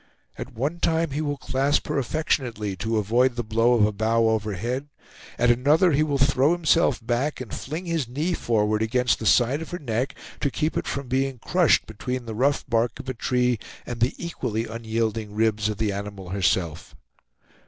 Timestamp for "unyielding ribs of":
14.65-15.77